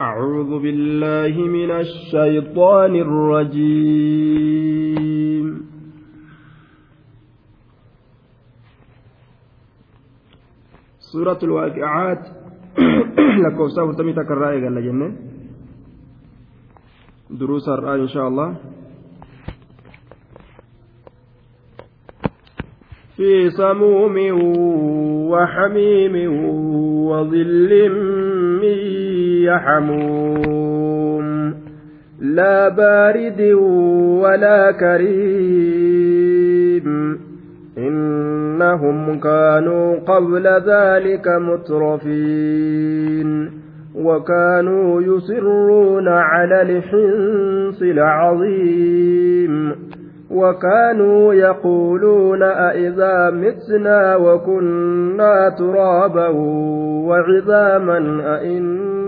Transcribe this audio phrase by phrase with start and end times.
[0.00, 4.26] أعوذ بالله من الشيطان الرجيم.
[11.12, 12.22] سورة الواقعات.
[13.44, 15.16] لكم سوف تميتك الرأي قال جنة
[17.30, 18.56] دروس الرأي إن شاء الله.
[23.16, 24.16] في سموم
[25.30, 26.14] وحميم
[27.04, 27.90] وظل
[28.62, 29.09] من
[29.44, 31.54] يحموم
[32.20, 33.40] لا بارد
[34.22, 36.10] ولا كريم.
[37.78, 43.50] إنهم كانوا قبل ذلك مترفين.
[43.96, 49.72] وكانوا يصرون على الحنص العظيم.
[50.30, 56.28] وكانوا يقولون أئذا متنا وكنا ترابا
[57.08, 57.98] وعظاما
[58.38, 58.99] أئنا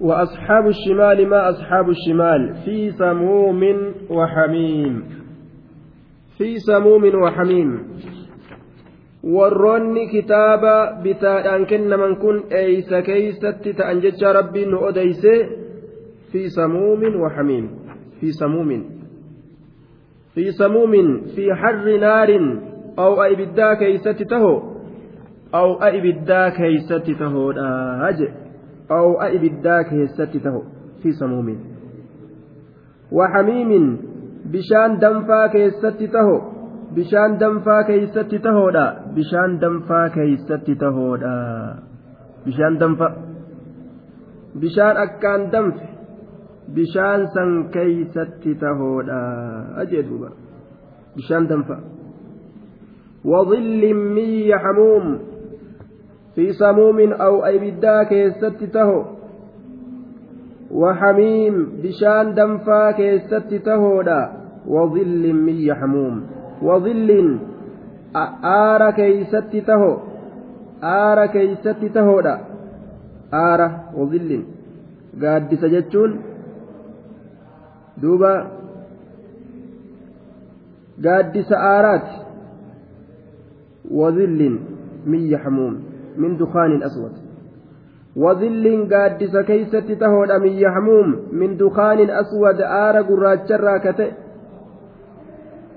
[0.00, 3.62] وأصحاب الشمال ما أصحاب الشمال في سموم
[4.10, 5.04] وحميم
[6.38, 7.70] في سموم وحميم
[9.24, 15.34] warroonni kitaaba bitaadhaan kennaman kun eeysa keeysatti ta'an jecha rabbiin nu odeyse
[16.30, 17.66] fi samuumin waxamiim
[18.20, 18.82] fi samuumin
[20.34, 22.46] fi samuumin fi harri naarin
[22.96, 24.54] aw'a ibiddaa keeysatti taho
[25.52, 27.68] aw'a ibiddaa keeysatti tahoodha
[28.20, 28.47] jedhe
[28.90, 30.62] أو أبدا كيست تهو
[31.02, 31.58] في سموم
[33.12, 33.98] وحميم
[34.52, 36.40] بشان دنفا كيست تهو
[36.96, 38.86] بشان دنفا كيست تهودا
[39.16, 41.38] بشان دنفا كيست تهودا
[42.46, 43.08] بشان دنفا
[44.54, 45.78] بشان أكان دنف
[46.68, 49.22] بشان سن كيست تهودا
[49.82, 50.30] أجدوبا
[51.16, 51.78] بشان دنفا.
[53.24, 55.18] وظل من يحموم.
[56.38, 59.04] في سموم أو أي بداك يستت تهو
[60.70, 64.32] وحميم بشان دنفا كيست تهودا
[64.66, 66.26] وظل من يحموم
[66.62, 67.38] وظل
[68.44, 69.96] آر كيست تهو
[70.84, 72.40] آر كيست تهودا
[73.34, 73.60] آر
[73.96, 74.42] وظل
[75.22, 76.20] قادس جتون
[78.02, 78.34] دوبا
[81.04, 82.08] قادس آرات
[83.90, 84.58] وظل
[85.06, 85.87] من يحموم
[86.18, 87.12] من دخان أسود
[88.16, 93.52] وظل قادس كيست تهود من يحموم من دخان أسود آر قراج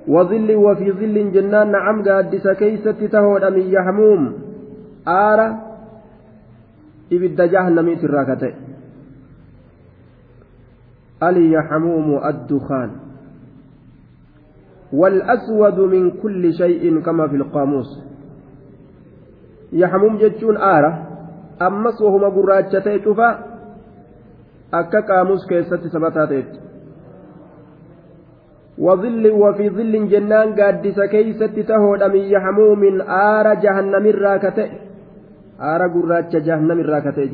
[0.07, 4.33] وظل وفي ظل جنان نعم قادس كيست تهود من يحموم
[5.07, 5.39] آر
[7.11, 8.53] إبد جهنم تراكتئ
[11.23, 12.91] اليحموم الدخان.
[14.93, 18.10] والأسود من كل شيء كما في القاموس.
[19.71, 21.11] يحموم جتون آرة
[21.61, 23.29] ammas wahuma gurraacha ta'e cufa
[24.79, 26.59] akka qaamus keessatti sabataa ta'etti
[28.81, 34.65] وفي ظل جنان قادس كيست تهود من يحموم آر جهنم الراكتة
[35.61, 37.33] آر قراتش جهنم الراكتة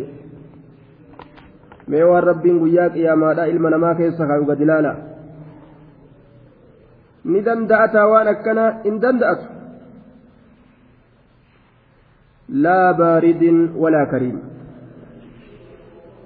[1.88, 4.92] mee waan rabbiin guyyaa qiyaamaadha ilma namaa keessa kaayu gadi ilaala
[7.31, 9.56] ni danda'ataa waan akkana hin danda'atu
[12.49, 14.39] baaridin walaa kariim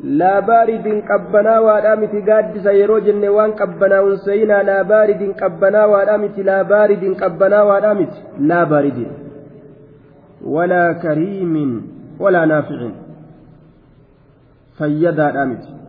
[0.03, 6.63] laa baaridin qabbanaawaadhaa miti gaaddisa yeroo jenne waan qabbanaa'un seyinaa laa baaridin qabbanaawaadhaa miti laa
[6.63, 9.11] baaridin qabbanaawaadhaa miti laa baaridin
[10.55, 11.75] walaa kariimin
[12.19, 12.95] walaa naaficin
[14.79, 15.81] fayyadaadhaa miti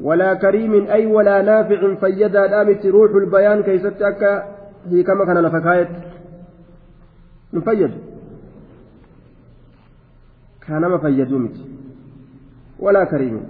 [0.00, 4.44] ولا كريم أي ولا نافع فيدا دامت روح البيان كيست أكا
[4.90, 5.88] هي كما كان لفكايت
[7.52, 7.98] hin fayyadu
[10.66, 11.62] kaa nama fayyaduu miti
[12.86, 13.46] walaa kariimin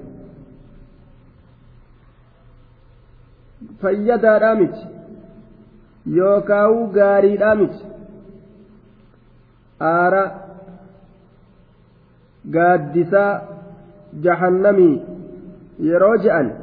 [3.82, 4.86] fayyadaadhaa miti
[6.18, 7.82] yookaa'uu gaariidhaa miti
[9.90, 10.22] aara
[12.56, 13.32] gaaddisaa
[14.28, 14.94] jahannamii
[15.88, 16.54] yeroo je'an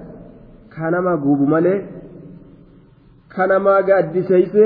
[0.77, 1.77] ka nama guubu malee
[3.35, 4.65] ka namaa gaaddiseysee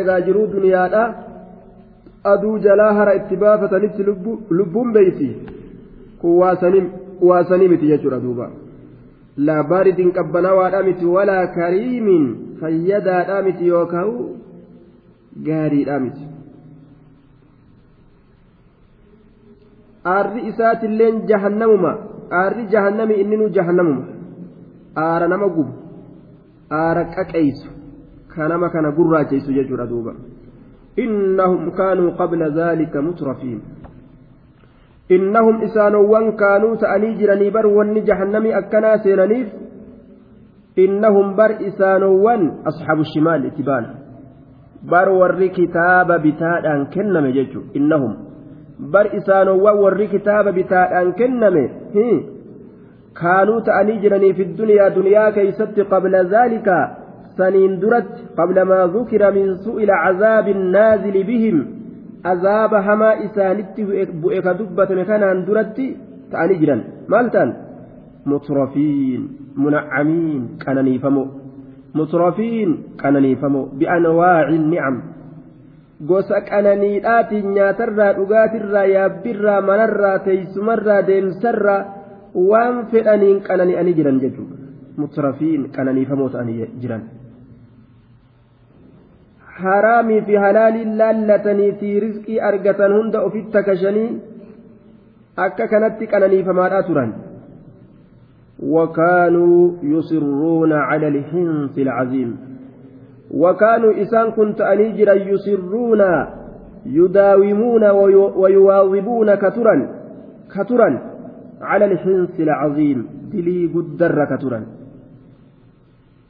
[0.00, 1.23] egaa jiruu duniyaadhaa
[2.32, 4.06] aduu jalaa hara itti baafatanitti
[4.50, 5.30] lubbuun beeyti
[6.20, 6.38] kun
[7.28, 8.50] waasanii miti jechuudha duuba
[9.48, 12.24] laa baaridin qabbanawaadhaa miti walaa kariimin
[12.60, 14.14] fayyadaadhaa miti yookaan
[15.46, 16.28] gaariidhaa miti.
[20.14, 21.92] aarri isaatilleen jahannamuma
[22.42, 24.04] aarri jahannami inninuu jahannamuma
[25.06, 25.72] aara nama gubu
[26.82, 27.68] aara qaqeessu
[28.34, 30.14] ka nama kana gurraacheysu jechuudha duuba.
[30.98, 33.60] إنهم كانوا قبل ذلك مترفين.
[35.10, 39.48] إنهم إسانوان كانوا تأني جرني بر وني جهنم أكنا سينانيف
[40.78, 43.84] إنهم بر إسانوان أصحاب الشمال اتبان
[44.92, 47.24] بر ور كتاب بتاء أن كنم
[47.76, 48.12] إنهم
[48.78, 51.56] بر إسانوان ور كتاب بتاء أن كنم.
[53.20, 56.68] كانوا تأني جرني في الدنيا دنيا كيست قبل ذلك.
[57.36, 61.58] Saniin duratti qabla maa dhukira min su'ila cazaabi naazili bihim
[62.32, 63.86] azaaba hamaa isaanitti
[64.22, 65.86] bu'e ka dubbatame kanaan duratti
[66.32, 67.50] ta'anii jiran maal ta'an
[68.32, 69.22] mutrafiin
[69.64, 71.24] munacamiin qananiifamo
[71.94, 72.70] mutrafiin
[73.02, 74.96] qananiifamo bi'anwaaci nicam
[76.08, 81.80] gosa qananiidhaatiin nyaatarraa dhugaatirraa yaabbirraa manarraa teeysumarraa deemsarraa
[82.50, 84.56] waan fedhaniin qanani'anii jiran jechuudha
[84.96, 87.04] mutrafiin qananiifamoo ta'anii jiran.
[89.62, 94.08] Haraamii fi halaaliin laallatanii fi rizqii argatan hunda ofitti takashanii
[95.46, 97.14] akka kanatti qananiifamaadhaa turan
[98.62, 102.36] وكانوا يصرون على الحنث العظيم
[103.30, 106.02] وكانوا إسان كنت أنيجرا يصرون
[106.86, 107.84] يداومون
[108.36, 109.88] ويواظبون كثرا
[110.54, 110.98] كثرا
[111.60, 114.66] على الحنث العظيم دلي قدر كثرا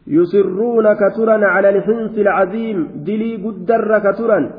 [0.07, 4.51] يصرون كترا على الحنث العظيم دلي قدر كترا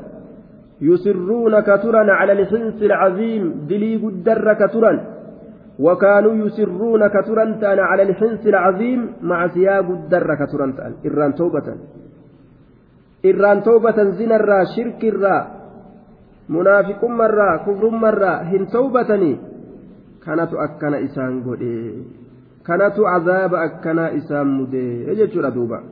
[0.80, 4.92] يصرون كترا على الحنث العظيم دلي قدر كترا
[5.78, 7.46] وكانوا يصرون كترا
[7.90, 10.66] على الحنث العظيم مع سياق قدر كترا
[11.06, 11.68] إران توبة
[13.26, 15.56] إران توبة زنا الرا شرك الرا
[16.48, 19.38] منافق مرة كفر مرة هن توبتني.
[20.26, 22.02] كانت أكن إسان قدي.
[22.66, 25.82] Kanatu cazaaba akkanaa isaan mudee jechuudha duuba.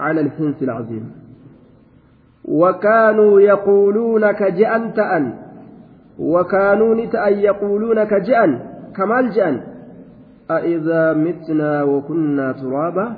[0.00, 1.10] على الحنس العظيم
[2.44, 5.32] وكانوا يقولون كجأن تأن
[6.18, 8.60] وكانوا نتأن يقولون كجأن
[8.96, 9.60] كمال جأن
[10.50, 13.16] أإذا متنا وكنا ترابا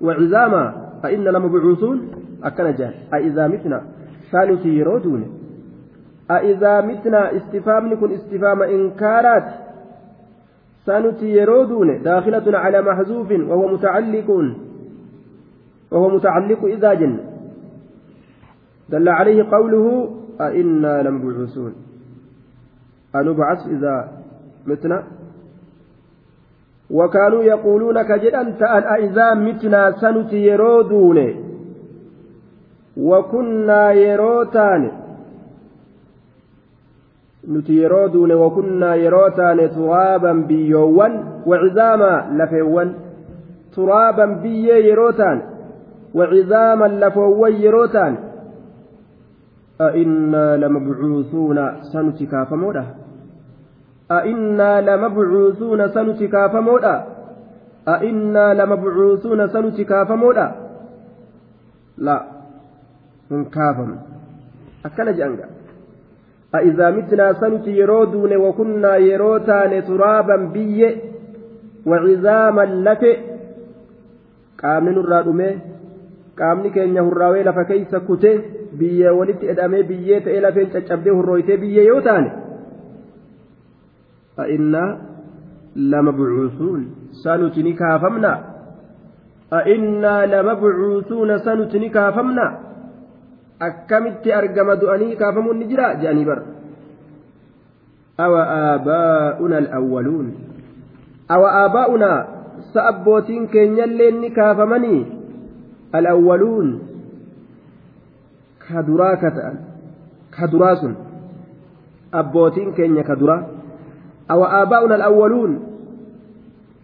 [0.00, 0.74] وعظاما
[1.04, 1.98] أئنا لمبعوثون
[2.44, 3.82] أكن جهل أإذا متنا
[4.32, 5.22] ثالث يرودون
[6.30, 9.44] أإذا متنا استفهام كن استفهام إنكارات
[10.86, 14.30] سنتي يرودون داخلة على محذوف وهو متعلق
[15.90, 17.18] وهو متعلق إذا جن.
[18.88, 21.74] دل عليه قوله أئنا لمبعوثون.
[23.16, 24.08] أنبعث إذا
[24.66, 25.02] متنا.
[26.90, 31.34] وكانوا يقولون كجدان تأن أئذا متنا سنتي يرودون.
[32.96, 35.01] وكنا يروتان.
[37.46, 41.14] Nuti yeroo duune wakunnaa yeroo taane turaaban biyyoowwan
[41.46, 42.94] wacizaamaa lafeewwan
[43.74, 45.42] turaaban biyyee yeroo taane
[46.14, 48.18] wacizaaman lafoowwan yeroo taane
[49.80, 51.58] أئنا لمبعوثون
[51.92, 52.84] سنتكافمودا
[54.10, 57.04] أئنا لمبعوثون سنتكافمودا
[57.88, 60.46] أئنا لمبعوثون سنتكافمودا
[61.98, 62.22] لا
[63.32, 63.96] انكافم
[64.86, 65.46] أكل جانجا
[66.55, 70.81] أئذا متنا سنت يرودون وكنا يروتان ترابا بي
[71.85, 73.17] وعظاما لفئ
[74.61, 75.53] qaamni nurraa dhumee
[76.39, 78.35] qaamni keenya hurraawee lafa keeysa kutee
[78.79, 82.31] biyyee walitti edhamee biyyee ta'ee lafeen caccabdee hurrooytee biyyee yoo taane
[84.43, 84.89] a'innaa
[85.91, 86.87] lama bucuusuun
[87.23, 88.31] sanuti ni kaafamna
[89.59, 92.45] a'innaa lama bucuusuuna sanuti ni kaafamna
[93.68, 95.94] akkamitti argama du'anii kaafamuun ni jira?
[96.00, 96.42] Jedhanii bara
[98.18, 100.28] awa aabaa'una alawwaluun.
[101.28, 102.18] Awa aabaa'unaa
[102.72, 105.00] sa abbootiin keenyallee ni kaafamanii?
[105.92, 106.68] Alawwaluun.
[108.66, 109.56] Ka duraa ka ta'an.
[110.36, 110.94] Ka duraa sun.
[112.12, 113.42] Abbootiin keenya ka duraa.
[114.28, 115.52] Awa aabaa'una alawwaluun.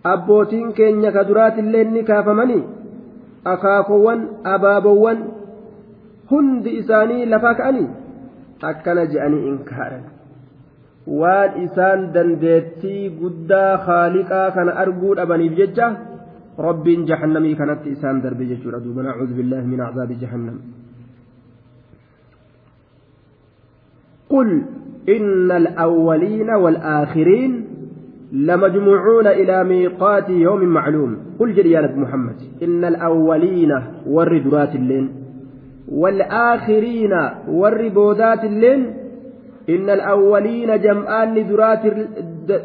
[0.05, 2.65] Abbootiin keenya ka duraatillee ni kaafamanii?
[3.45, 5.19] Akaakowwan abaabowwan
[6.31, 7.89] hundi isaanii lafaa ka'anii
[8.71, 10.05] akkana je'anii inkaaran
[11.21, 15.89] waan isaan dandeettii guddaa haaliqaa kana arguu dhabaniif jecha
[16.69, 20.59] rabbiin jahannamii kanatti isaan darbe jechuudha duuba nacuudhu billaahi min acdaabi jahannam
[24.29, 24.63] قل
[25.09, 27.65] إن الأولين والآخرين
[28.33, 33.73] لمجموعون إلى ميقات يوم معلوم قل جل يا محمد إن الأولين
[34.07, 35.18] والردرات اللين
[35.93, 37.13] والآخرين
[37.49, 38.95] والربودات اللين
[39.69, 41.83] إن الأولين جمعان درات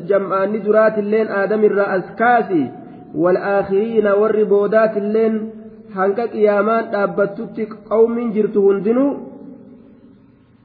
[0.07, 2.71] جمعان درات اللين آدم الرأس كاسي
[3.15, 5.49] والآخرين والربودات اللين
[5.95, 9.17] هنكك قيامان أبتتك قوم جرت هندنو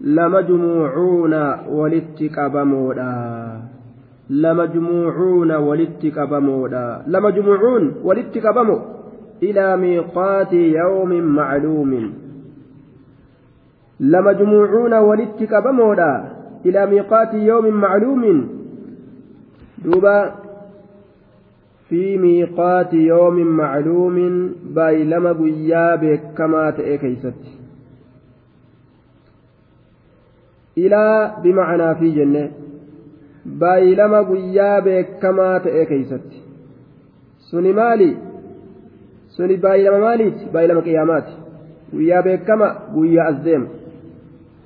[0.00, 1.34] لمجموعون
[1.68, 3.60] ولتك أبمودا
[4.30, 8.78] لمجموعون ولتك أبمودا لمجموعون ولتك أبمو
[9.42, 11.12] إلى ميقات يوم
[14.00, 16.24] لمجموعون ولتك بمودا
[16.66, 18.48] إلى ميقات يوم معلوم.
[19.84, 20.34] دوبا
[21.88, 24.16] في ميقات يوم معلوم
[24.74, 27.40] بايلما بيابك كما تأكيست.
[30.78, 32.50] إلى بمعنى في جنة
[33.46, 36.28] بايلما بيابك كما تأكيست.
[37.50, 38.16] سني مالي
[39.28, 41.28] سني بايلما ماليت بايلما قيامات.
[41.92, 43.77] guyyaa كما guyyaa as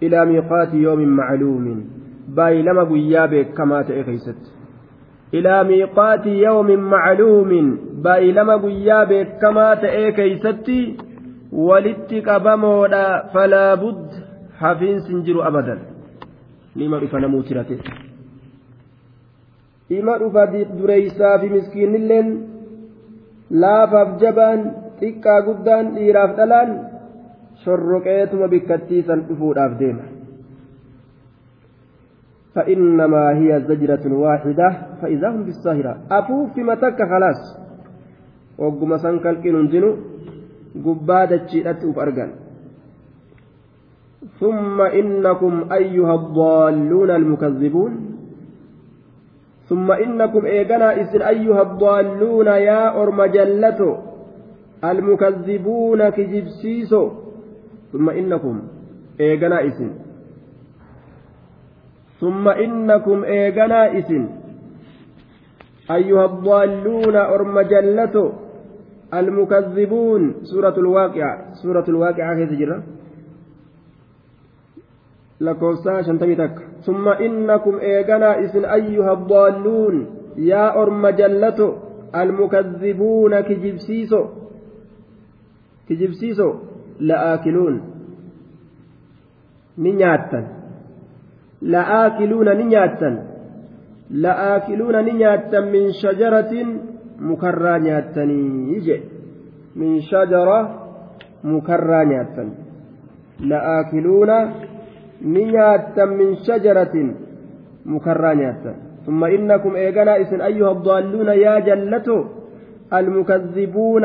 [0.04, 1.86] إلى ميقات يوم معلوم
[2.28, 4.42] بايلما قيا بكما تأخيست
[5.34, 7.52] إلى ميقات يوم معلوم
[8.04, 10.72] بايلما قيا بكما تأخيست
[11.52, 14.08] ولتك بمودا فلا بد
[14.60, 15.80] حفين سنجر أبدا
[16.76, 17.80] لما رفنا موترته
[19.90, 22.32] ima dhufa dureysaa fi miskiinilleen
[23.64, 24.66] laafaaf jabaan
[25.00, 26.74] xiqqaa guddaan dhiiraaf dhalaan
[27.65, 30.13] shorroqeetuma bikkattiisan dhufuudhaaf deema.
[32.55, 34.69] فإنما هي زجرة واحدة
[35.03, 37.41] فإذا هم بالساهرة أفوف في متك خلاص
[38.59, 39.97] وقم سنكل كننزنو
[40.85, 42.31] قبادة شيئة أرجان
[44.41, 47.93] ثم إنكم أيها الضالون المكذبون
[49.69, 53.97] ثم إنكم إيقنا إسن أيها الضالون يا أرمجلتو
[54.85, 57.22] المكذبون كجبسيسو
[57.93, 58.63] ثم إنكم
[59.21, 59.91] إيغنا إسن
[62.21, 64.29] ثم إنكم إيغنا إسن
[65.91, 67.17] أيها الضالون
[75.43, 79.97] lakkoofsa shantamii takka summa innakum eeganaa isin ayyuha daalluun
[80.51, 81.67] yaa orma jallato
[82.13, 84.21] almukaddibuuna kijibsiiso
[85.89, 86.49] kijibsiiso
[89.77, 90.45] ni nyaattan
[91.63, 93.15] la'aakiluuna ni nyaattan
[94.25, 96.69] la'aakiluuna ni nyaattan min shajaratin
[97.21, 98.97] mukarraa nyaattanii je
[99.77, 100.59] min shajara
[101.43, 102.49] mukarraa nyaattan
[103.51, 104.37] la'aakiluuna
[105.21, 107.17] ni nyaattan min shajaratin
[107.85, 108.75] mukarraa nyaattan
[109.07, 112.25] ثم إنكم إيقنا إسن أيها الضالون يا جلتو
[112.93, 114.05] المكذبون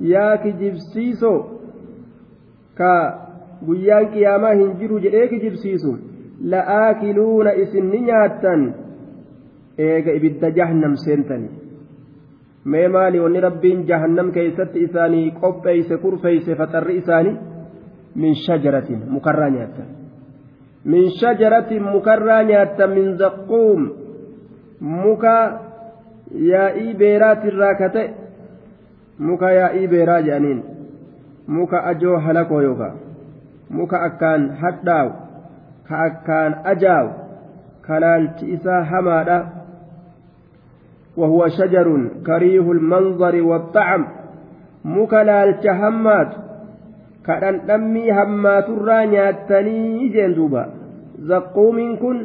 [0.00, 1.34] يا كجبسيسو
[2.78, 2.92] ka
[3.66, 5.92] guyyaan qiyaamaa hin jiru jedhee kijibsiisu
[6.50, 8.74] la'aakiluuna isin ni nyaattan.
[9.78, 11.48] Eega ibidda jahannam seentani.
[12.64, 17.36] Mee maali wanni rabbiin jahannam keeysatti isaanii qopheeyse kurfeeyse faxarri isaanii?
[18.14, 19.86] Min shajaratin mukarraa nyaattan.
[20.84, 23.90] Min shajaratin mukarraa nyaattan min zaqquum
[24.80, 25.36] muka
[26.50, 28.10] yaa'ii beeraatirraa ka ta'e.
[29.18, 30.77] Muka yaa'ii beeraa jedhaniin
[31.56, 32.94] muka ajoo halakoo yookaa
[33.70, 35.12] muka akkaan hadhaawu
[35.88, 37.10] ka akkaan ajaawu
[37.86, 39.38] kalaalchi isaa hamaadha.
[41.18, 44.06] وهو شجر كريه المنظر والطعم
[44.84, 46.30] مكلالش همات
[47.26, 50.64] كأن أمي همات الرانياتني جندوبا
[51.18, 52.18] زقوم كن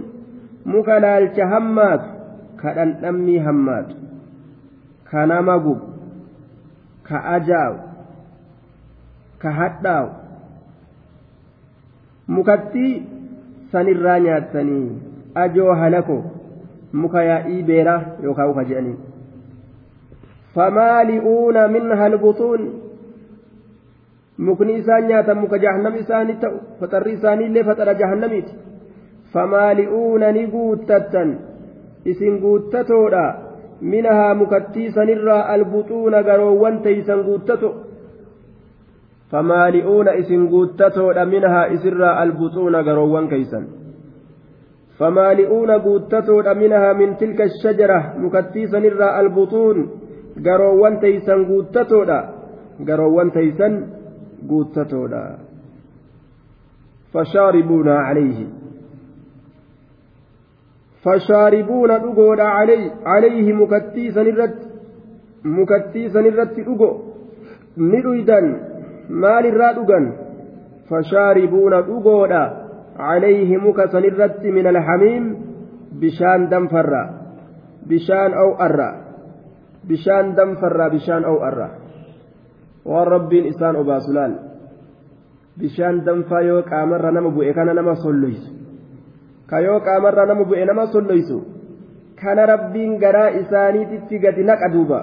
[0.66, 2.02] مكلالش همات
[2.64, 3.90] كأن أمي همات
[5.12, 5.80] كنمغب
[7.10, 7.74] كأجاو
[9.44, 10.10] ka hadhaawu
[12.38, 12.86] mukatti
[13.72, 14.86] sanirraa nyaattanii
[15.44, 16.18] ajoo halako
[17.04, 18.98] muka yaa'ii beeraa yookaan uka jedhanii.
[20.56, 22.68] Famaali'uuna minha albuxuun
[24.48, 28.54] mukni isaan nyaatan muka jahannam isaanii ta'u faxarri isaaniillee faxara jahannamiiti.
[29.34, 31.34] Famaali'uuna ni guuttattan.
[32.06, 33.24] Isin guuttatoodha
[33.82, 37.70] minahaa mukattii sanirraa albuxuuna garoowwan teeysan guuttato
[39.34, 43.62] فمالئون إسن قوتتو منها إسرا البطون قروان كيسا
[44.98, 49.78] فمالئون قوتتو منها من تلك الشجرة مكتيسا نرى البطون
[50.46, 52.02] قروان تيسا قوتتو
[52.88, 53.70] قروان تيسا
[54.50, 55.04] قوتتو
[57.14, 58.40] فشاربون عليه
[61.04, 64.58] فشاربون دغود عليه عليه مكتيسا نرت
[65.58, 66.90] مكتيسا نرت دغو
[69.10, 70.06] ندويدان maalirraa dhugan
[70.90, 72.44] fashaaribuuna dhugoodha
[72.98, 75.24] calayhi muka sanirratti min alhamiim
[76.00, 77.04] bishaan danfarra
[77.88, 78.90] bishaan aw'arra
[79.88, 81.70] bishaan danfarra bishaan aw'arra
[82.86, 84.34] waan rabbiin isaan obaasu laal
[85.60, 88.52] bishaan danfaa yoo qaamarra nama bu'e kana nama solloysu
[89.48, 91.38] ka yoo qaamarra nama bu'e nama solloysu
[92.22, 95.00] kana rabbiin garaa isaaniititti gadi naqa duuba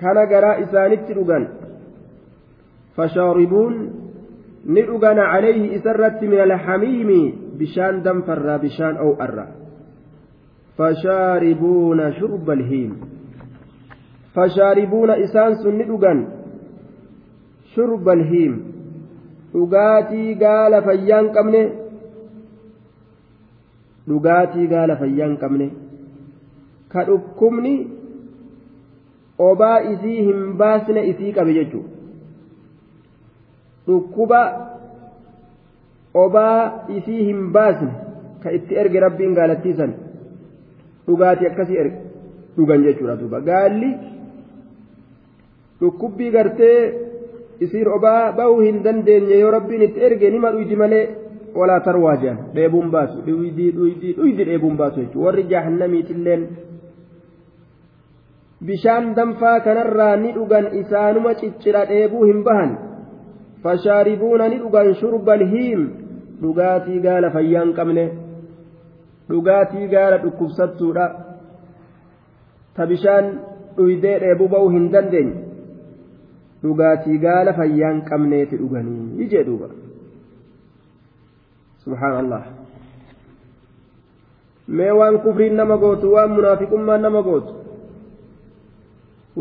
[0.00, 1.59] kana garaa isaanitti dhugan
[3.00, 3.74] فشاربون
[4.66, 7.10] ندغن عليه إسرت من الحميم
[7.58, 9.46] بشان دم فرا بشان أو أرى
[10.78, 13.00] فشاربون شرب الهيم
[14.34, 16.28] فشاربون إسانس ندغن
[17.74, 18.54] شرب الهيم
[21.36, 21.62] qabne
[24.10, 25.66] dhugaatii gaala fayyaan qabne
[26.92, 27.72] ka dhukkubni
[29.48, 31.99] obaa isii hin baasne isii qabe jechuudha
[33.90, 34.40] dhukkuba
[36.24, 37.90] obaa isii hin baasne
[38.42, 39.92] ka itti erge rabbiin gaalattiisan
[41.06, 41.90] dhugaatii akkasii
[42.56, 43.40] dhugan jechuudha duuba.
[43.40, 43.90] Gaalli
[45.80, 46.78] dhukkubbii gartee
[47.66, 51.04] isiin obaa bahuu hin dandeenye yoo rabbiin itti erge nima dhuydi malee
[51.60, 55.26] walaa tarwaa jedhan dheebuun baasu dhuydii dhuydii dhuydi dheebuun baasu jechuudha.
[55.26, 56.42] Warri jahannamiitilleen
[58.66, 62.78] bishaan danfaa kanarraa ni dhugan isaanuma ciccira dheebuu hin bahan.
[65.00, 65.82] Shurba alhiim
[66.42, 68.04] dhugaatii gaala fayyaan qabne
[69.30, 71.06] dhugaatii gaala dhukkubsattuudha
[72.76, 73.26] ta bishaan
[73.76, 75.36] dhuydee dheebuu ba'uu hin dandeenye
[76.62, 79.68] dhugaatii gaala fayyaan qabneeti dhuganii jee duuba
[81.84, 82.42] subhaan allah
[84.78, 87.52] mee waan kufriin nama gootu waan munaafiqummaan nama gootu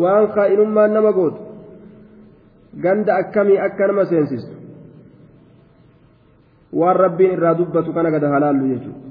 [0.03, 1.41] waan kaa'inummaan nama gootu
[2.73, 4.55] ganda akkamii akka nama seensistu.
[6.73, 9.09] Waan rabbiin irraa dubbatu kana gada halaallu jechuudha.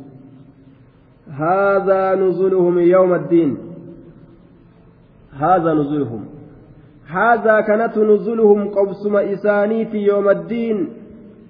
[1.28, 3.58] هذا نزلهم يوم الدين
[5.32, 6.24] هذا نزلهم
[7.08, 10.88] هذا كانت نزلهم قبسم إسانيت يوم الدين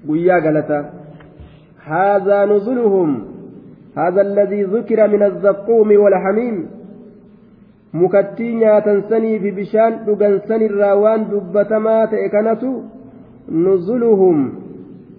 [0.09, 0.91] قيا قالتا
[1.85, 3.25] هذا نزلهم
[3.97, 6.78] هذا الذي ذكر من الزقوم والحميم
[7.93, 12.71] mukattii nyaatan sanii fi bishaan dhugan sanirraa waan dubbatamaa ta'e kanatu
[13.67, 14.39] nuzuluhum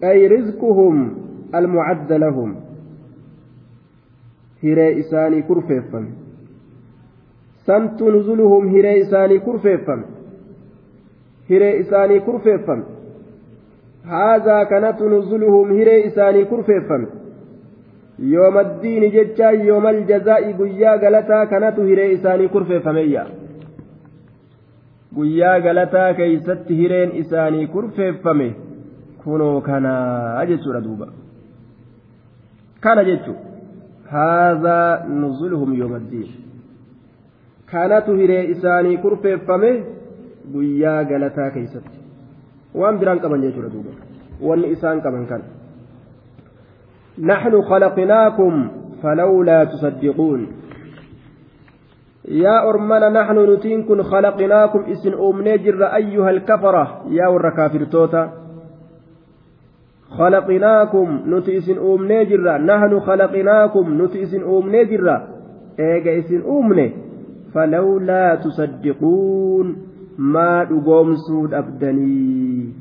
[0.10, 0.98] ay rizquhum
[1.60, 2.52] almucadda lahum
[4.64, 6.10] hiree isaanii kurfeeffame
[7.66, 10.04] santu nuzuluhum hiree isaanii kurfeeffame
[11.50, 12.84] hiree isaanii kurfeeffame
[14.14, 17.08] haazaa kanatu nuzuluhum hiree isaanii kurfeeffame
[18.22, 23.26] yooma diini jechaa yoomal jazaa'i guyyaa galataa kanatu hiree isaanii kurfeeffameeyya.
[25.16, 28.56] Guyyaa galataa keeysatti hireen isaanii kurfeeffame
[29.24, 31.08] kunoo kanaa jechuudha duuba.
[32.82, 33.36] Kana jechu
[34.12, 36.34] haadhaa nuzuluhum yooma diin.
[37.72, 39.72] Kanatu hiree isaanii kurfeeffame
[40.54, 41.98] guyyaa galataa keeysatti.
[42.76, 43.92] Waan biraan qaban jechuudha duuba.
[44.42, 45.59] Wanni isaan qaban kana
[47.24, 48.68] نحن خلقناكم
[49.04, 50.48] فلولا تصدقون.
[52.28, 57.02] يا أرمنا نحن نتينكن خلقناكم إسن أمني جر أيها الكفرة.
[57.10, 58.32] يا ور توتا.
[60.10, 62.58] خلقناكم نتي إسن أمني جر.
[62.58, 65.22] نحن خلقناكم نتي إسن أمني جر.
[65.80, 66.92] إيجا إسن أمني.
[67.54, 69.78] فلولا تصدقون.
[70.18, 72.74] ما دقومسود أبدني.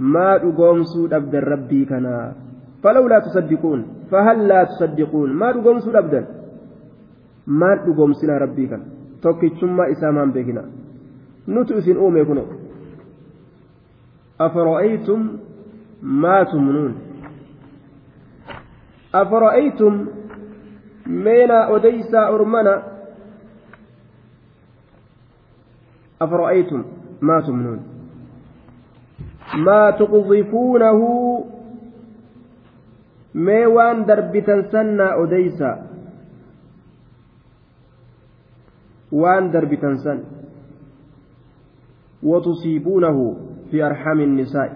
[0.00, 2.45] ما دقومسود أبدن ربي كنا.
[2.86, 6.20] فلولا تصدقون فهل لا تصدقون؟ ما دقوم سود أبدا
[7.46, 8.82] ما دقوم سنا ربي كان.
[9.22, 10.64] توكي ثم إسامان بيكنا
[11.48, 12.46] نتؤسن أومي كنو.
[14.40, 15.20] أفرأيتم
[16.02, 16.94] ما تمنون؟
[19.14, 20.06] أفرأيتم
[21.06, 22.74] مينا أديسا أرمنا؟
[26.22, 26.80] أفرأيتم
[27.22, 27.80] ما تمنون؟
[29.66, 31.00] ما تقذفونه
[33.44, 35.70] mee waan darbitan sannaa odeysa
[39.12, 40.20] waan darbitan san
[42.22, 43.36] وتصيبونه
[43.70, 44.70] في أرحام النساء.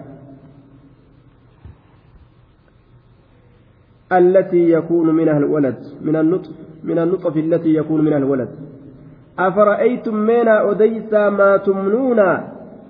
[4.11, 6.49] التي يكون منها الولد من النطف
[6.83, 8.49] من النطف التي يكون منها الولد.
[9.39, 12.19] أفرأيتم مينا أديسا ما تمنون؟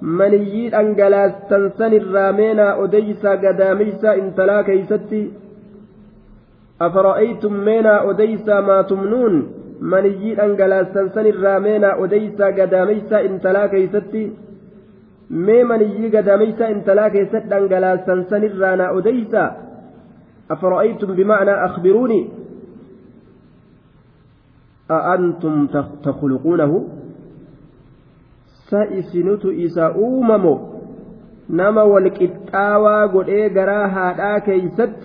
[0.02, 5.32] منيي أنجلاس تنسن الرامينا أديسا قداميسا انتلا كيستي
[6.82, 9.34] أفرأيتم مينا أديسا ما تمنون؟
[9.82, 14.26] منيي أنجلاسا سنرا مينا أديسا قداميسا انتلا كيستي
[15.32, 19.44] mee maniyyii gadameysa intalaa keessatti dhangalaasan sanirraa na odeysa
[20.56, 22.24] afara'aytum bimacnaa akhbiruunii
[24.92, 25.68] أأنتم
[26.04, 26.84] تخلقونه؟
[28.72, 30.60] سئسنت إسا أوممو
[31.50, 34.96] نما والكتاوى قد إيقرا هادا كيست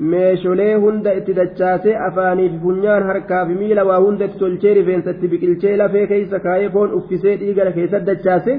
[0.00, 5.76] meesholee hunda itti dachaasee afaaniif funyaan harkaa fi miila waa hunda itti tolchee rifeensatti biqilchee
[5.80, 8.54] lafee keessa kaayee foon uffisee dhiigara keessatti dachaase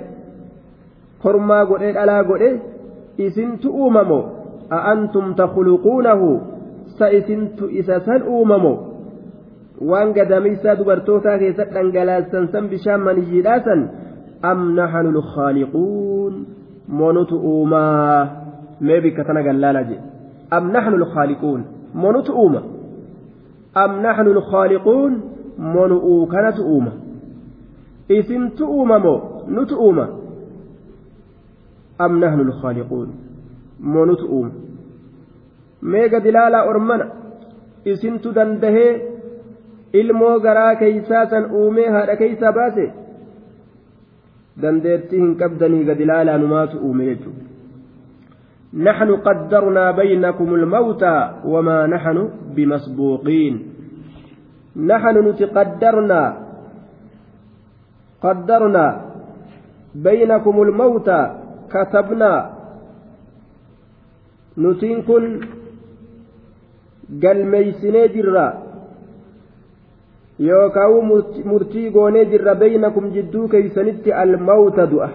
[1.23, 2.51] kormaa godhee dhalaa godhe
[3.27, 4.19] isintu uumamo
[4.77, 6.30] a'antum takhluquunahu
[6.99, 8.73] sa isintu isa san uumamo
[9.89, 13.89] waan gadamiisaa dubartootaa keessatti dhangalaasan san bishaan maniyyiidhaasan
[14.51, 16.34] am naxanu lkhaaliquun
[17.01, 18.15] monutu uumaa
[18.88, 20.12] mee bikka tana gallaala jedhe
[20.54, 22.64] أم نحن الخالقون منو تؤوما
[23.78, 25.22] أم نحن الخالقون
[25.60, 26.92] منو كانت أوما
[28.12, 30.08] اسم تؤوما مو نتؤوما
[32.02, 33.10] أم نحن الخالقون
[33.80, 34.16] منو
[36.72, 37.06] ormana
[37.86, 38.92] isintu dandahee
[39.94, 42.86] ilmoo garaa keeysaa san uumee haadha keeysaa baase
[44.62, 47.51] dandeettii hin qabdanii gad ilaalaa numaatu uume jechuudha
[48.73, 51.03] نحن قدرنا بينكم الموت
[51.45, 52.17] وما نحن
[52.55, 53.53] بمسبوقين
[54.75, 56.21] نحن نتقدرنا
[58.21, 58.86] قدرنا
[59.95, 61.10] بينكم الموت
[61.73, 62.34] كتبنا
[64.57, 65.25] نتين كن
[67.19, 68.45] galmeeysinee jirra
[70.39, 71.07] yookaan
[71.45, 75.10] murtii goonee jirra baynakum jidduu keeysanitti almawta du'a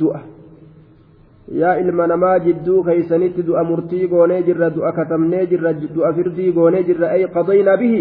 [0.00, 0.20] du'a
[1.52, 6.82] yaa ilma namaa jidduu keeysanitti du'a murtii goonee jirra du'a katamnee jirra du'a firdii goonee
[6.88, 8.00] jirra ay qadaynaa bihi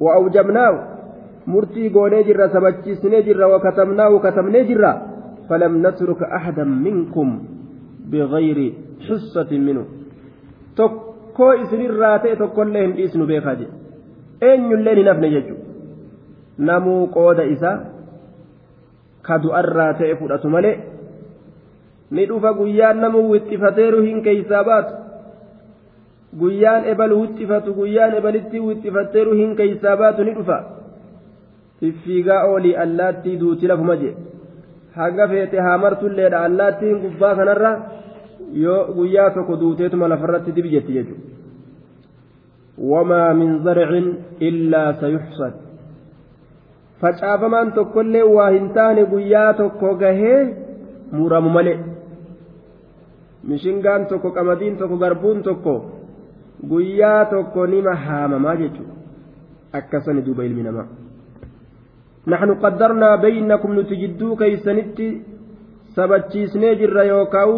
[0.00, 0.78] wa awjabnaahu
[1.46, 4.92] murtii goonee jirra sabachiisnee jirra wa katamnaahu katamnee jirra
[5.48, 7.34] falam natruk ahadan minkum
[8.10, 8.68] bigayri
[9.06, 9.84] xussatin minhu
[10.76, 15.54] tokkoo isinirraa ta'e tokkollee hin dhiisnu beekaa jedhe eenyulleen hin hafne jechu
[16.58, 17.76] namuu qooda isaa
[19.22, 20.74] ka du'arraa ta'e fudhatu malee
[22.10, 24.94] ni dhufa guyyaan nama wixxifateeru hin keeysaa baatu.
[26.38, 30.58] Guyyaan ebalu wixxifatu guyyaan ebalitti wixxifatteeru hin keeysaa baatu ni dhufa.
[31.80, 34.14] Fiffiigaa oolii allaattii duuti lafuma jee.
[34.96, 37.72] Hanga feete haa martulleedha allaattiin gubbaa kanarra
[38.64, 41.22] yoo guyyaa tokko duuteetuma lafarratti dibi jetti jechuudha.
[42.90, 44.06] Wamaa min zarcin
[44.40, 45.54] illaa sayuxsad
[47.00, 50.38] facaafamaan tokkollee waa hin taane guyyaa tokko gahee
[51.12, 51.78] muramu malee
[53.48, 55.74] mishingaan tokko qamadiin tokko garbuun tokko
[56.68, 58.94] guyyaa tokko nima haamamaa jechuudha
[59.78, 60.86] akkasani duuba ilmi namaa.
[62.28, 64.98] نحن قدرنا بينكم نتجدو كيسنت
[65.96, 67.52] سبتشيسني جر يوكاو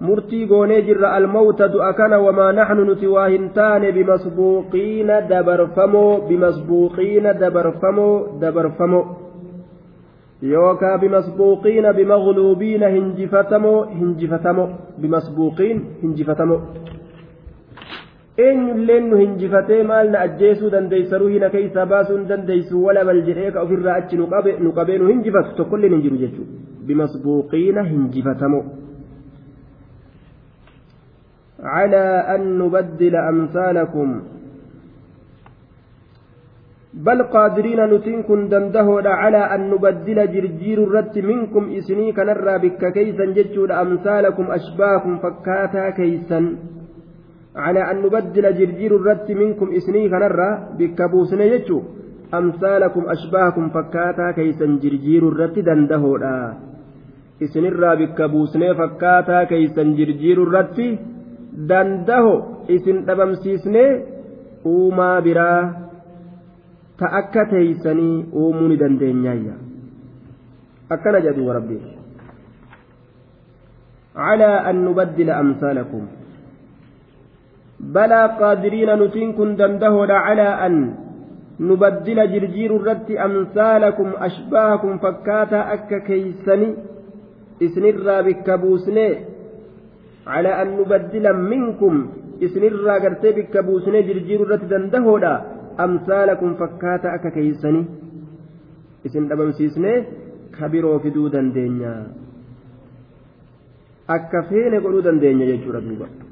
[0.00, 9.00] مرتي غوني جر الموت دؤكنا وما نحن نتواهنتان بمسبوقين دبرفمو بمسبوقين دبرفمو دبرفمو
[10.42, 14.66] يوكا بمسبوقين بمغلوبين هنجفتمو هنجفتمو
[14.98, 16.58] بمسبوقين هنجفتمو
[20.70, 25.08] dandeeysanuu hina keeysaa baasuu hin dandeeysu wala bal jedhee ka ofirraa achi nu qabee nu
[25.12, 28.64] hinjifatu tokkolleen hin jiru jechuudha bimasbuuqiina hinjifatamoo
[31.60, 34.22] على أن نبدل أمثالكم
[37.04, 38.88] بل قادرين نتين كن دنده
[39.20, 46.40] على أن نبدل جرجير الرت منكم إسني كنرى بك كيسا ججود أمثالكم أشباكم فكاتا كيسا.
[47.56, 51.78] على أن نبدل جرجير الرت منكم إسني كنرى بكبوسنا يجو
[52.34, 56.38] أمثالكم أشباهكم فكاتا كيسا جرجير الرت دندهودا.
[57.40, 60.86] isinirraa bikka buusnee fakkaataa keeysan jirjiiru irratti
[61.68, 62.34] dandaho
[62.76, 63.90] isin dhabamsiisnee
[64.72, 65.85] uumaa biraa
[66.98, 69.54] ta akka teeysanii uumuu ni dandeenyaayya.
[70.96, 71.78] Akkana jedhu rabbi.
[74.16, 76.04] Calaa an nubaddila amsaalakum.
[77.96, 80.76] Balaa qaadiriina nutiin kun dandahoodha calaa an
[81.58, 86.68] nubaddila jirjiiru irratti amsaalakum ashbaahakum fakkaataa akka keeysani
[87.66, 89.10] isinirraa bikka buusnee
[90.24, 91.94] calaa an nubaddila minkum
[92.48, 95.32] isinirraa gartee bikka buusnee jirjiiru irratti dandahoodha
[95.78, 97.84] دندهد أمثالكم فكاتا أكا كيسني
[99.06, 99.92] إسن دبمسيسني
[100.56, 101.94] كبيرو فدو دندينيا
[104.10, 106.26] أكا فين قلو دندينيا يجور دوبا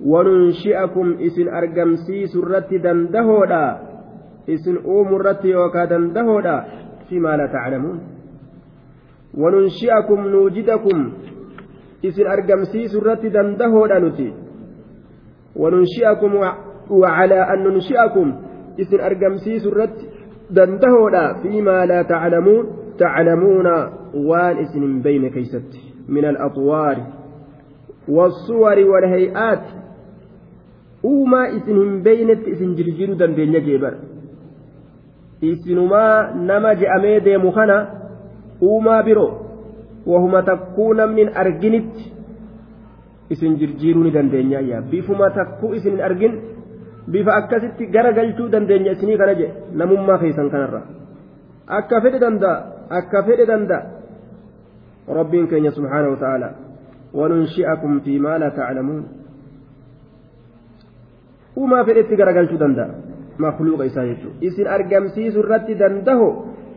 [0.00, 3.62] wanunshi'akum isin argamsiisu irratti dandahoodha
[4.46, 6.64] isin uumuu irratti yookaa dandahoodha
[7.08, 8.00] fimaa la taclamuun
[9.42, 11.00] wanunshi'akum nuujidakum
[12.02, 14.28] isin argamsiisu irratti dandahoodha nuti
[15.56, 16.32] wanunshi'akum
[16.90, 18.34] وعلى أن ننشئكم
[18.78, 19.98] إذن أرقمسيس الرد
[20.50, 22.66] دندهودا فيما لا تعلمون
[22.98, 23.66] تعلمون
[24.14, 25.70] وان إذن بين كيست
[26.08, 26.96] من الأطوار
[28.08, 29.64] والصور والهيئات
[31.06, 33.94] isin jirjiiruu dandeenya jeebar
[35.40, 37.76] isinumaa nama je'amee deemu kana
[38.62, 39.32] uumaa biroo
[40.06, 42.12] wahuma takkuu namni hin arginitti
[43.30, 46.34] isin jirjiiruu ni dandeenya yaa bifuma takkuu isin hin argin
[47.12, 50.80] bifa akkasitti gara galchuu dandeenya isinii kana jedhe namummaa keessan kanarra
[51.78, 52.56] akka fedhe danda'a
[53.00, 56.48] akka fedhe danda'a rabbiin keenya subhaanahu wa ta'ala
[57.20, 59.04] wanunshi'akum fi maa laa ta'lamuun
[61.56, 62.90] uumaa fedhetti garagalchuu danda'a
[63.44, 66.28] makluuqa isaa jechuudha isin argamsiisu irratti dandaho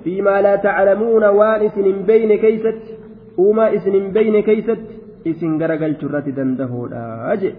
[0.04, 2.98] fiimaa laa taclamuuna waan isin hin beyne keeysatti
[3.46, 4.94] uumaa isin hin beyne keeysatti
[5.32, 7.52] isin garagalchuu irratti dandahoodha je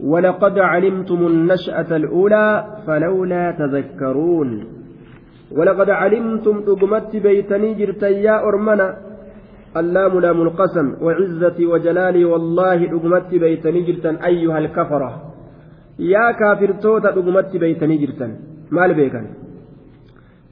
[0.00, 4.64] ولقد علمتم النشأة الأولى فلولا تذكرون.
[5.52, 8.96] ولقد علمتم دقمت بيتني جرتي يا أرمنا.
[9.76, 15.22] اللام لام القسم وعزتي وجلالي والله دقمت بيتني جرتن أيها الكفرة.
[15.98, 18.36] يا كافر توتا دقمت بيتني جرتن.
[18.70, 19.26] مال بيكن؟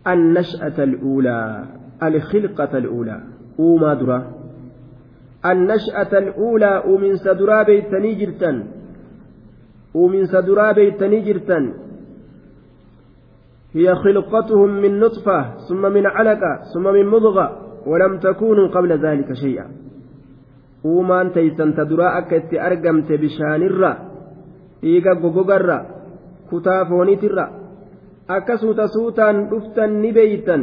[0.07, 1.65] النشأة الأولى
[2.03, 3.21] الخلقة الأولى.
[3.61, 4.19] أوما درا.
[5.47, 8.76] النشأة الأولى ومن سدرا بيتني جرتن.
[9.99, 11.65] ومن سدرا بيتني جرتن
[13.77, 17.47] هي خلقتهم من نطفة ثم من علقة ثم من مضغة
[17.87, 19.67] ولم تكونوا قبل ذلك شيئا
[20.87, 23.91] itti argamte bishaanirra
[24.83, 25.79] dhiiga gogogarra
[26.51, 27.45] kutaa fooniitirra
[28.37, 30.63] akka suuta suutaan dhuftan ni beeytan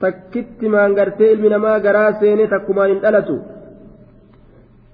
[0.00, 3.36] takkitti maangartee ilmi namaa garaa seene takkumaan hin dhalatu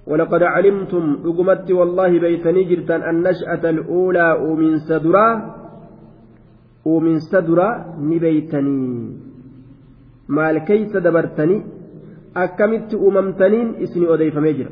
[0.07, 5.27] ولقد علمتم رقمت والله بيتني جرتا النشأة الأولى ومن سدرا
[6.85, 7.69] ومن سدرا
[8.11, 8.81] نبيتني
[11.05, 11.63] dabartanii
[12.43, 14.71] akkamitti uumamtaniin isinii odeeyfamee jira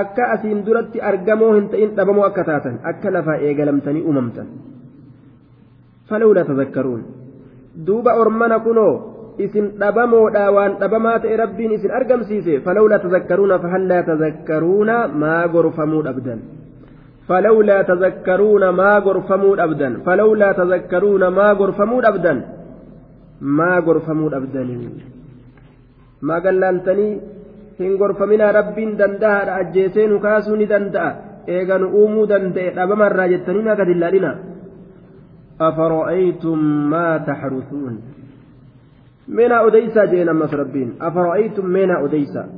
[0.00, 4.46] akka asiin duratti argamoo hin ta'in dhabamoo akka taatan akka lafaa eegalamtanii uumamtan
[6.08, 7.02] falawlaa tazakkaruun
[7.86, 12.60] duuba ormana kunoo isin dhabamoodha waan dhabamaa ta'e rabbiin isin argamsiise.
[12.64, 16.40] Falawlaa tazakkaruuna fahallaa tazakkaruuna maa gorfamuu dhabdan.
[17.28, 20.00] Falawlaa tazakkaruuna maa gorfamuu dhabdan.
[20.04, 22.44] Falawlaa tazakkaruuna maa gorfamuu dhabdan.
[23.40, 25.02] Maa gorfamuu dhabdanii
[26.22, 26.40] maa
[27.78, 31.12] hin gorfaminaa rabbiin danda'aadha ajjeesee nu kaasuu ni danda'a.
[31.48, 34.34] Eeganu uumuu danda'e dhabamarraa jettanii maa gadi hin
[35.58, 36.60] afaroaytum
[36.92, 37.96] maa taxrusuun?
[39.26, 42.48] Meenaa odeysaa jeen ammas rabbiin afara'aytum meenaa odeysaa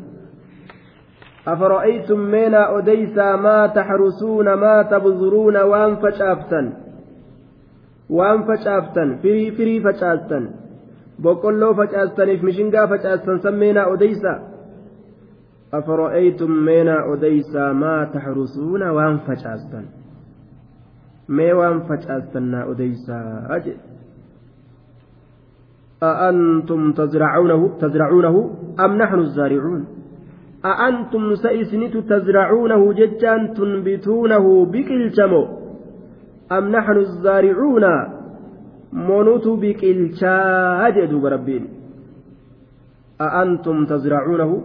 [1.47, 6.73] أفرأيتم مينا أديسا ما تحرسون ما تبذرون وأن فشافتا
[8.11, 10.51] وأن فشافتا فري فري فشافتا
[11.19, 14.35] بقول فشافتا في مشنقا فشافتا سمينا أديسا
[15.75, 19.85] أفرأيتم مينا أديسا ما تحرسون وأن فشافتا
[21.29, 23.73] mee waan facaastannaa odeysaa aje
[26.03, 29.85] أأنتم تزرعونه تزرعونه أم نحن الزارعون؟
[30.65, 35.43] أأنتم سئسنت تزرعونه ججان تنبتونه بكلشمو
[36.53, 37.85] أم نحن الزارعون؟
[38.93, 40.35] منوت بكلشا
[40.87, 41.65] أجدوا بربين.
[43.21, 44.63] أأنتم تزرعونه؟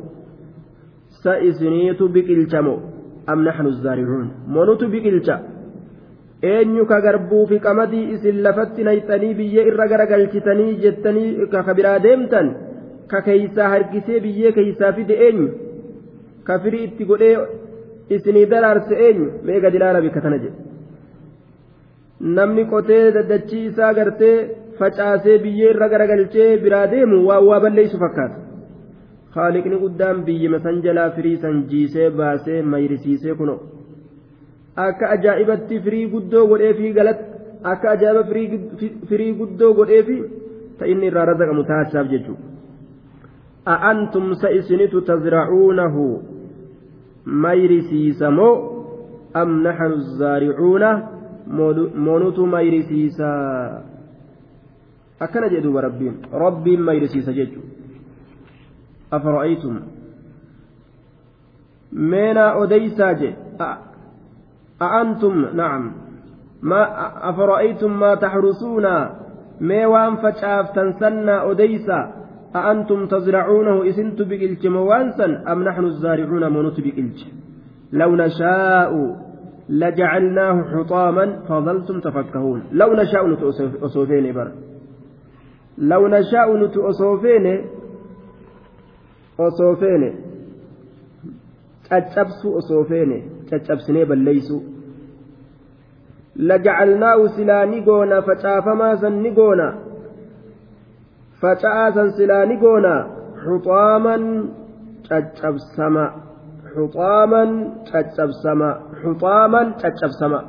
[1.23, 2.77] سئسنيت بكلشمو
[3.29, 5.59] أم نحن الزارعون؟ منوت بكلشا
[6.41, 12.47] eenyu ka garbuu fi qamadii isin lafatti nayxanii biyya irra garagalchitanii jettanii ka biraa deemtan
[13.12, 15.47] ka keeysaa harkisee biyyee keeysaa fide eenyu?
[16.47, 17.36] Ka firii itti godhee
[18.15, 19.28] isinii daraarse eenyu?
[19.45, 20.58] Mee gadi laala bikka tana jedhe.
[22.38, 24.36] Namni qotee daddachii isaa gartee
[24.80, 28.38] facaasee biyyee irra garagalchee biraa deemu waa waa balleessu fakkaata.
[29.36, 33.60] Haaliqni guddaan biyyima san jalaa firii san jiisee baasee mayrisiisee kunoo
[34.87, 37.23] akka ajaa'ibatti firii guddoo godheefi galata
[37.71, 38.23] akka ajaa'iba
[39.09, 40.17] firii guddoo godheefi
[40.79, 42.43] ta inni irraa razaqamu taachaaf jechuudha
[43.75, 46.05] a'antum sa isinitu tazracuunahu
[47.25, 48.53] mayrisiisa moo
[49.33, 50.91] am naxnu zaaricuuna?
[51.49, 53.27] Moonutu mayrisiisa
[55.19, 57.69] akkana jedhuuba rabbiin rabbiin mayrisiisa jechuudha
[59.11, 59.79] afara'aytum
[61.91, 63.35] meenaa odeysaa je
[64.81, 65.91] أأنتم؟ نعم.
[66.61, 66.81] ما
[67.29, 68.83] أفرأيتم ما تحرسون؟
[69.61, 72.13] ما وان فشاف تنسنا أديسا
[72.55, 77.19] أأنتم تزرعونه؟ إسنت بقلت موانسا أم نحن الزارعون منوت بقلت
[77.91, 78.91] لو نشاء
[79.69, 82.63] لجعلناه حطاما فظلتم تفكهون.
[82.71, 84.51] لو نشاء نتأصوفين بر
[85.77, 87.65] لو نشاء نتأصوفين
[89.39, 90.29] أصوفين
[91.89, 93.17] caccabsu osoo feene
[93.49, 94.57] caccabsinee balleeysu
[99.02, 99.67] san ni goona
[101.41, 102.93] faca'aa san silaa ni goona
[103.43, 104.23] xuxaaman
[105.08, 106.06] caccabsama
[106.73, 107.49] xuxaaman
[107.91, 108.69] caccabsama
[109.02, 110.39] xuxaaman caccabsama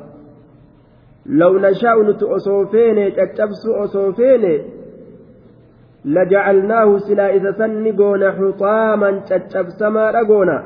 [1.41, 4.53] law nashaa'u nuti osoo feene caccabsu osoo feene
[6.15, 10.59] lajacalnaahu silaa isa san ni goona xuxaaman caccabsamaadha goona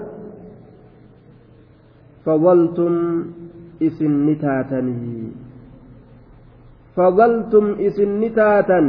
[2.24, 2.94] فظلتم
[3.82, 5.30] إسن نتاتني
[6.96, 8.80] فظلتم إسن نتاتا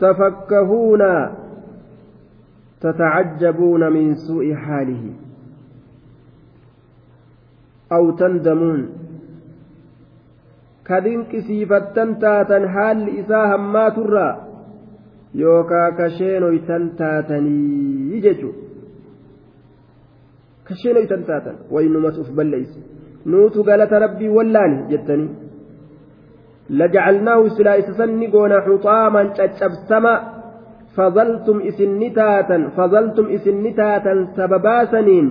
[0.00, 1.02] تفكهون
[2.80, 5.04] تتعجبون من سوء حاله
[7.92, 8.88] أو تندمون
[10.86, 14.30] كدنكسيفتن تاتا حال إساها ما ترى
[15.34, 18.52] يوكا كشينويتن تاتني يججو
[20.68, 21.56] kasheen oytan taatan.
[21.70, 22.80] Waynumatu uf balleeyse
[23.30, 25.46] nuutu galata rabbii wallaani jettanii
[26.70, 30.14] لجعلناه سلا إسسن قونا حطاما تشبسما
[30.96, 35.26] فظلتم إسنتاتا فظلتم إسنتاتا سببا سنين.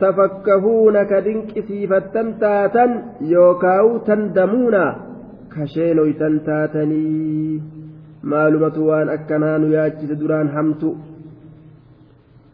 [0.00, 2.84] تفكهون كدنك سيفتن تاتا
[3.20, 4.76] يوكاو تندمون
[5.52, 7.60] كشيلو تنتاتني.
[8.22, 10.90] معلومة وان أكنان ياجس دران همتو.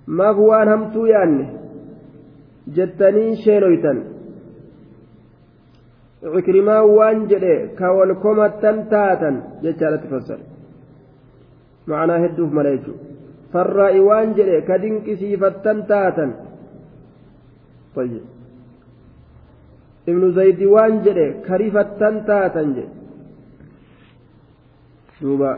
[0.07, 1.47] ما هو أن همتو يعني؟
[2.77, 3.99] jettanii sheenoytan
[6.23, 10.45] cikrimaa waan jedhe ka wal komattan taatan jechaadhatti fassare
[11.91, 12.99] ma'anaa hedduuf mala jechuu
[13.53, 16.31] farraa'i waan jedhe ka dinqisiifattan taatan.
[20.11, 22.95] Ibnu zaydi waan jedhe ka rifattan taatan jedhe
[25.21, 25.51] duuba.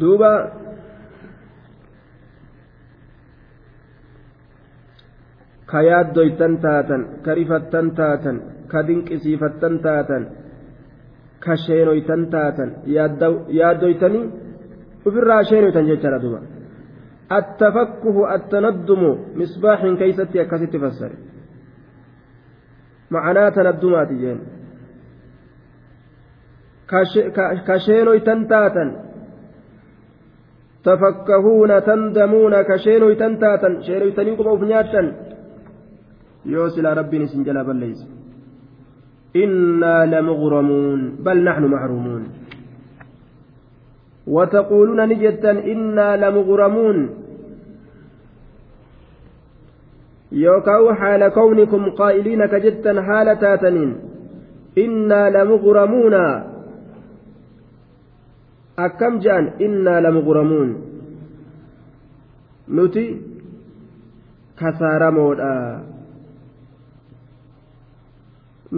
[0.00, 0.32] Duuba.
[5.70, 8.36] Ka yaaddoytan taatan ka rifattan taatan
[8.70, 10.22] ka dinqisiifattan taatan
[11.44, 11.54] ka
[12.34, 12.70] taatan
[13.58, 14.24] yaaddoytanii
[15.06, 16.40] ofirraa sheenoytan jechaadha duba
[17.38, 21.16] attafakkuhu attanaddumu misbaaxin keeysatti akkasitti fassare
[23.10, 24.40] macanaa tanaddumaati jeen
[27.66, 28.90] ka sheenoytan taatan
[30.82, 35.06] tafakkahuuna tandamuuna ka sheenoytan taatan sheenoytanii quba uf nyaattan
[36.44, 38.06] yoo silaa rabbiin isin jala balleeyse
[39.34, 41.68] innaa lamughramuun bal naxnu
[44.26, 46.98] وتقولون نجتا إنا لمغرمون.
[50.32, 53.90] يوكاو حال كونكم قائلين كجتا حال تاتنين.
[54.78, 56.14] إنا لمغرمون.
[58.78, 60.68] أكم جان؟ إنا لمغرمون.
[62.76, 63.06] نتي
[64.58, 65.56] كسارمودا.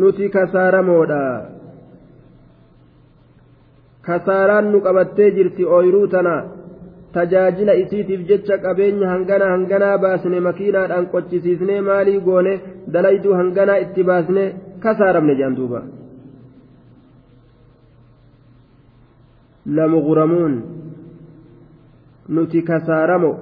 [0.00, 1.22] Nuti kasaaramoodha
[4.06, 6.34] kasaaraan nu qabattee jirti ooyiruu tana
[7.14, 12.54] tajaajila isiitiif jecha qabeenya hangana hanganaa baasne makiinaadhaan qochisiisnee maalii goone
[12.92, 14.44] dalayduu hanganaa itti baasne
[14.84, 15.80] kasaaramne jedhan duuba
[19.76, 20.54] lamughramuun
[22.28, 23.32] nuti kasaaramo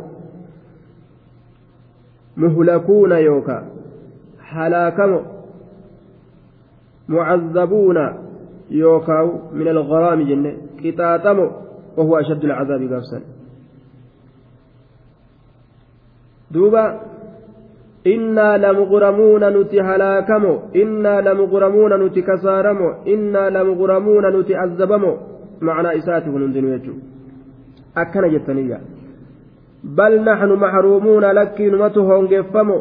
[2.43, 3.57] muhlakuuna yooka
[4.53, 5.21] halaakamo
[7.15, 7.99] معذبون
[8.71, 10.53] يوكاو من الغرام جنة.
[10.85, 11.47] قطاطمو
[11.97, 13.19] وهو أشد العذاب قابسا
[16.53, 16.85] دوبا
[18.15, 25.13] إنا لمغرمون نتي هلاكمو إنا لمغرمون نتي كسارمو إنا لمغرمون نتي عذبمو.
[25.67, 26.95] معنى إساته نندن يجو
[27.97, 28.81] أكنا جتنية.
[29.85, 32.79] بل نحن محرومون لكي نمته هونجفمو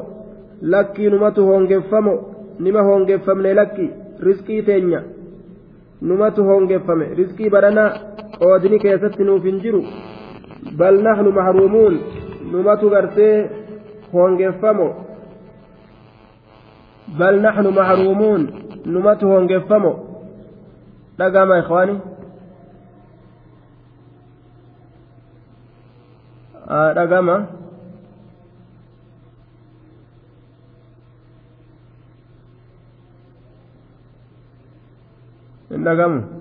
[0.62, 2.16] لكي نمته هونجفمو.
[2.60, 3.88] نما هونجفمني لكي
[4.24, 5.02] riskii teenya.
[6.02, 7.90] Numatu hongeffame riskii badhanaa
[8.40, 9.82] qoodni keessatti nuuf hin jiru.
[10.78, 12.00] Bal nahnu mahruumuun
[12.52, 13.50] numatu gartee
[14.14, 14.88] hongeffamo
[17.20, 18.48] bal nahnu mahruumuun
[18.86, 19.92] numatu hongeffamo
[21.18, 21.96] dhagama ikwaani
[26.68, 27.59] ah, dhagama.
[35.70, 36.39] Hin dhagamu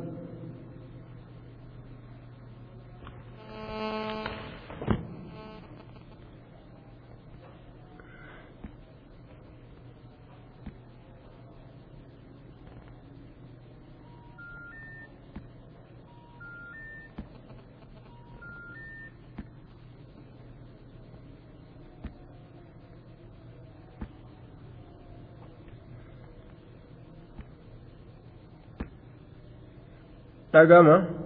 [30.59, 31.18] dhagama